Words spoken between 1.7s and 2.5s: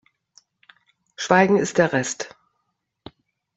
der Rest.